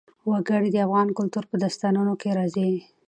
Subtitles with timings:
[0.29, 2.71] وګړي د افغان کلتور په داستانونو کې راځي.